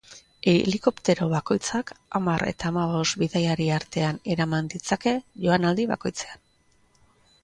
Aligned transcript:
Helikoptero 0.51 1.25
bakoitzak 1.33 1.91
hamar 2.19 2.45
eta 2.51 2.71
hamabost 2.71 3.19
bidaiari 3.23 3.67
artean 3.75 4.17
eraman 4.37 4.71
ditzake 4.75 5.13
joanaldi 5.45 5.87
bakoitzean. 5.93 6.43